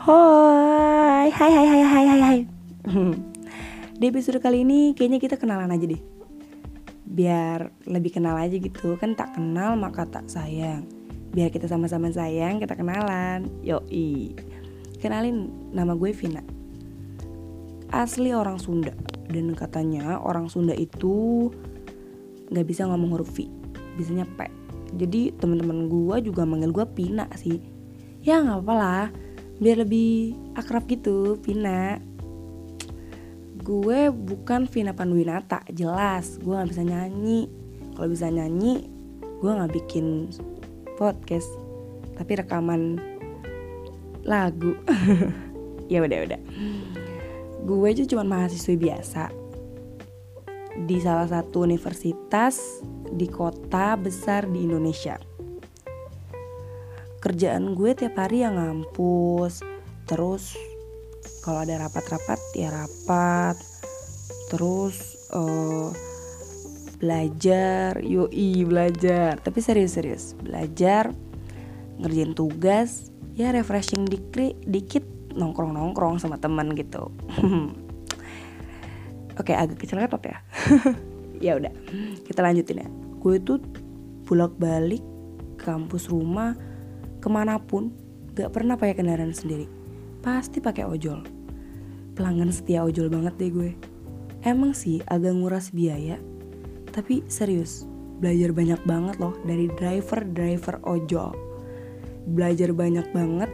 [0.00, 2.38] Hai, hai, hai, hai, hai, hai, hai.
[4.00, 6.00] Di episode kali ini kayaknya kita kenalan aja deh.
[7.04, 8.96] Biar lebih kenal aja gitu.
[8.96, 10.88] Kan tak kenal maka tak sayang.
[11.36, 13.52] Biar kita sama-sama sayang, kita kenalan.
[13.60, 14.32] Yoi.
[15.04, 16.40] Kenalin, nama gue Vina.
[17.92, 18.96] Asli orang Sunda.
[19.28, 21.52] Dan katanya orang Sunda itu
[22.48, 23.52] nggak bisa ngomong huruf V.
[24.00, 24.48] Bisanya P.
[24.96, 27.60] Jadi teman-teman gue juga manggil gue Pina sih.
[28.24, 29.06] Ya nggak apa-apa lah
[29.60, 32.00] biar lebih akrab gitu Vina.
[33.60, 36.40] Gue bukan Vina Panduwinata jelas.
[36.40, 37.46] Gue nggak bisa nyanyi.
[37.94, 38.88] Kalau bisa nyanyi
[39.40, 40.28] gue nggak bikin
[40.96, 41.48] podcast
[42.16, 42.98] tapi rekaman
[44.24, 44.74] lagu.
[45.90, 46.38] Ya udah udah.
[47.66, 49.24] Gue itu cuma mahasiswa biasa.
[50.86, 52.78] Di salah satu universitas
[53.10, 55.18] di kota besar di Indonesia
[57.20, 59.60] kerjaan gue tiap hari yang ngampus.
[60.08, 60.56] Terus
[61.44, 63.60] kalau ada rapat-rapat ya rapat.
[64.48, 65.92] Terus uh,
[66.98, 69.36] belajar yoi belajar.
[69.38, 71.12] Tapi serius-serius belajar
[72.00, 75.04] ngerjain tugas ya refreshing dikit dikit
[75.36, 77.12] nongkrong-nongkrong sama teman gitu.
[79.40, 80.40] Oke agak kecil laptop ya.
[81.40, 81.72] Ya udah
[82.28, 82.88] kita lanjutin ya.
[83.16, 83.64] Gue tuh
[84.28, 85.00] bolak-balik
[85.56, 86.52] kampus rumah
[87.20, 87.92] ke mana pun
[88.32, 89.68] gak pernah pakai kendaraan sendiri.
[90.24, 91.24] Pasti pakai ojol.
[92.16, 93.70] Pelanggan setia ojol banget deh gue.
[94.40, 96.16] Emang sih agak nguras biaya.
[96.90, 97.84] Tapi serius
[98.20, 101.32] belajar banyak banget loh dari driver-driver ojol.
[102.28, 103.50] Belajar banyak banget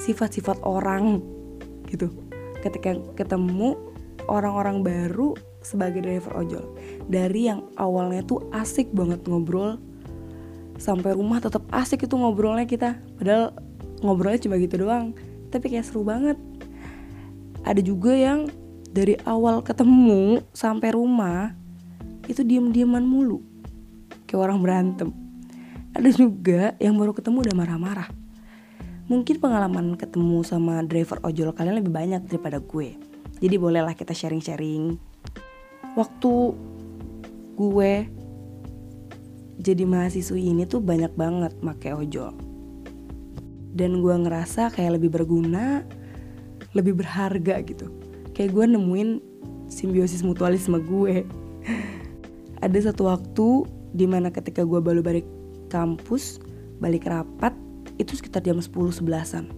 [0.00, 1.20] sifat-sifat orang
[1.88, 2.12] gitu.
[2.60, 3.76] Ketika ketemu
[4.28, 6.64] orang-orang baru sebagai driver ojol.
[7.10, 9.80] Dari yang awalnya tuh asik banget ngobrol
[10.76, 13.00] sampai rumah tetap asik itu ngobrolnya kita.
[13.18, 13.56] Padahal
[14.00, 15.16] ngobrolnya cuma gitu doang
[15.50, 16.36] tapi kayak seru banget.
[17.66, 18.50] Ada juga yang
[18.92, 21.52] dari awal ketemu sampai rumah
[22.30, 23.42] itu diem-dieman mulu.
[24.28, 25.08] Kayak orang berantem.
[25.96, 28.08] Ada juga yang baru ketemu udah marah-marah.
[29.06, 32.98] Mungkin pengalaman ketemu sama driver ojol kalian lebih banyak daripada gue.
[33.38, 34.98] Jadi bolehlah kita sharing-sharing.
[35.94, 36.32] Waktu
[37.56, 37.92] gue
[39.60, 42.32] jadi mahasiswi ini tuh banyak banget make ojol
[43.76, 45.84] dan gue ngerasa kayak lebih berguna
[46.76, 47.88] lebih berharga gitu.
[48.36, 49.10] Kayak gue nemuin
[49.72, 51.24] simbiosis mutualisme gue.
[52.64, 53.48] Ada satu waktu
[53.96, 55.24] di mana ketika gue baru balik
[55.72, 56.40] kampus
[56.76, 57.56] balik rapat
[57.96, 59.48] itu sekitar jam 10 sebelasan.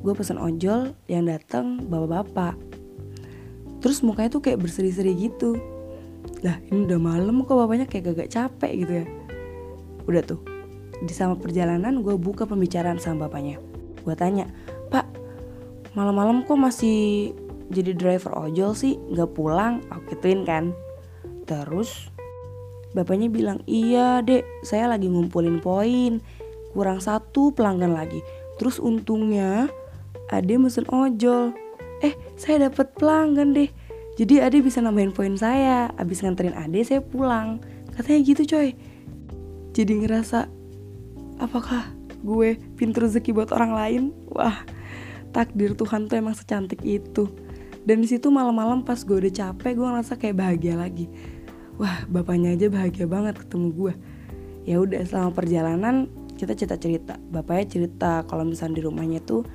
[0.00, 2.56] Gue pesen ojol yang datang bapak-bapak.
[3.84, 5.56] Terus mukanya tuh kayak berseri-seri gitu
[6.40, 9.06] lah ini udah malam kok bapaknya kayak gak capek gitu ya?
[10.08, 10.40] Udah tuh
[11.00, 13.56] di sama perjalanan gue buka pembicaraan sama bapaknya.
[14.04, 14.48] Gue tanya
[14.92, 15.08] pak
[15.96, 17.32] malam-malam kok masih
[17.70, 18.96] jadi driver ojol sih?
[18.98, 19.80] Nggak pulang?
[19.88, 20.76] Aku gituin kan.
[21.48, 22.12] Terus
[22.92, 26.18] bapaknya bilang iya dek saya lagi ngumpulin poin
[26.76, 28.20] kurang satu pelanggan lagi.
[28.60, 29.72] Terus untungnya
[30.28, 31.56] ade mesen ojol.
[32.04, 33.70] Eh saya dapat pelanggan deh
[34.20, 35.88] jadi Ade bisa nambahin poin saya.
[35.96, 37.56] Abis nganterin Ade saya pulang.
[37.96, 38.76] Katanya gitu coy.
[39.72, 40.60] Jadi ngerasa
[41.40, 41.88] Apakah
[42.20, 44.02] gue pintu rezeki buat orang lain?
[44.28, 44.60] Wah
[45.32, 47.32] takdir Tuhan tuh emang secantik itu.
[47.88, 51.08] Dan di situ malam-malam pas gue udah capek Gue ngerasa kayak bahagia lagi.
[51.80, 53.94] Wah bapaknya aja bahagia banget ketemu gue.
[54.68, 57.14] Ya udah selama perjalanan kita cerita cerita.
[57.16, 59.48] Bapaknya cerita kalau misalnya di rumahnya tuh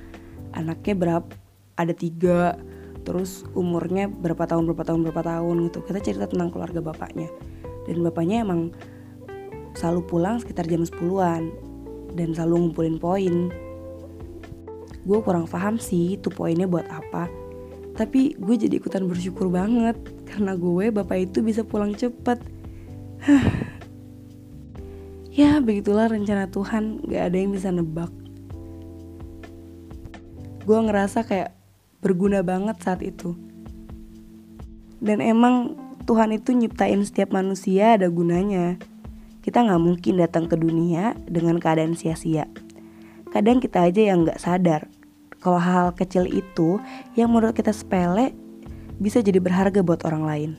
[0.58, 1.30] anaknya berapa
[1.78, 2.58] ada tiga
[3.06, 5.78] terus umurnya berapa tahun berapa tahun berapa tahun gitu.
[5.86, 7.30] Kita cerita tentang keluarga bapaknya.
[7.86, 8.74] Dan bapaknya emang
[9.78, 11.54] selalu pulang sekitar jam 10-an
[12.18, 13.34] dan selalu ngumpulin poin.
[15.06, 17.30] Gue kurang paham sih itu poinnya buat apa.
[17.94, 19.94] Tapi gue jadi ikutan bersyukur banget
[20.26, 22.42] karena gue bapak itu bisa pulang cepet.
[25.36, 27.04] Ya begitulah rencana Tuhan.
[27.12, 28.08] Gak ada yang bisa nebak.
[30.64, 31.52] Gue ngerasa kayak
[32.00, 33.36] berguna banget saat itu.
[35.00, 35.76] Dan emang
[36.06, 38.78] Tuhan itu nyiptain setiap manusia ada gunanya.
[39.42, 42.50] Kita nggak mungkin datang ke dunia dengan keadaan sia-sia.
[43.30, 44.90] Kadang kita aja yang nggak sadar
[45.42, 46.82] kalau hal, hal kecil itu
[47.14, 48.32] yang menurut kita sepele
[48.96, 50.50] bisa jadi berharga buat orang lain.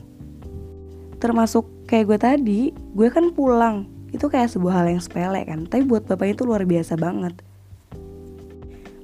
[1.18, 3.90] Termasuk kayak gue tadi, gue kan pulang.
[4.14, 7.36] Itu kayak sebuah hal yang sepele kan, tapi buat bapaknya itu luar biasa banget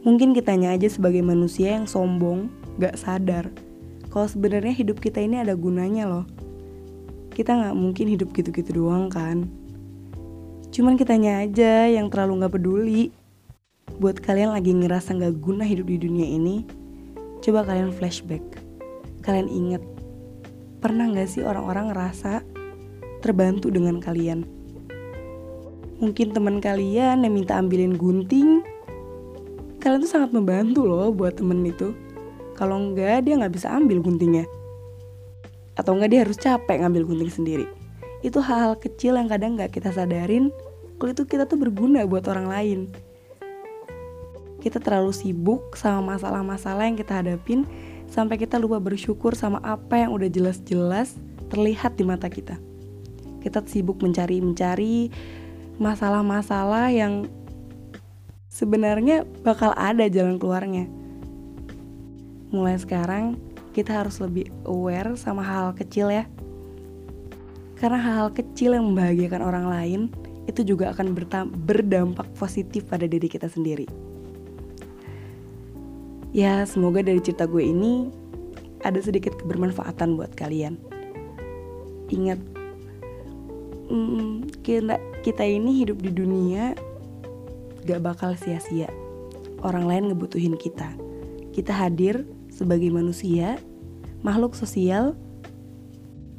[0.05, 3.49] Mungkin kitanya aja sebagai manusia yang sombong, gak sadar
[4.15, 6.23] kalau sebenarnya hidup kita ini ada gunanya loh.
[7.35, 9.51] Kita gak mungkin hidup gitu-gitu doang kan.
[10.71, 13.05] Cuman kitanya aja yang terlalu gak peduli.
[13.95, 16.67] buat kalian lagi ngerasa gak guna hidup di dunia ini,
[17.47, 18.43] coba kalian flashback.
[19.23, 19.83] Kalian inget,
[20.83, 22.43] pernah gak sih orang-orang ngerasa
[23.23, 24.43] terbantu dengan kalian?
[26.03, 28.64] Mungkin teman kalian yang minta ambilin gunting,
[29.85, 31.93] kalian tuh sangat membantu loh buat temen itu.
[32.57, 34.49] Kalau enggak, dia nggak bisa ambil guntingnya.
[35.77, 37.67] Atau enggak dia harus capek ngambil gunting sendiri.
[38.25, 40.49] Itu hal-hal kecil yang kadang nggak kita sadarin,
[40.97, 42.81] kalau itu kita tuh berguna buat orang lain
[44.65, 47.69] kita terlalu sibuk sama masalah-masalah yang kita hadapin
[48.09, 51.21] sampai kita lupa bersyukur sama apa yang udah jelas-jelas
[51.53, 52.57] terlihat di mata kita.
[53.45, 55.13] Kita sibuk mencari-mencari
[55.77, 57.29] masalah-masalah yang
[58.55, 60.87] sebenarnya bakal ada jalan keluarnya.
[62.55, 63.35] Mulai sekarang
[63.75, 66.31] kita harus lebih aware sama hal-hal kecil ya.
[67.75, 70.01] Karena hal-hal kecil yang membahagiakan orang lain
[70.47, 71.19] itu juga akan
[71.67, 73.91] berdampak positif pada diri kita sendiri.
[76.31, 78.07] Ya, semoga dari cerita gue ini
[78.87, 80.79] ada sedikit kebermanfaatan buat kalian.
[82.11, 82.39] Ingat,
[84.63, 86.94] kita, kita ini hidup di dunia
[87.85, 88.89] gak bakal sia-sia.
[89.61, 90.93] Orang lain ngebutuhin kita.
[91.53, 93.57] Kita hadir sebagai manusia,
[94.21, 95.17] makhluk sosial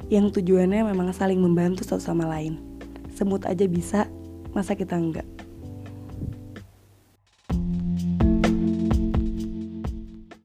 [0.06, 2.58] yang tujuannya memang saling membantu satu sama lain.
[3.14, 4.06] Semut aja bisa,
[4.54, 5.35] masa kita enggak?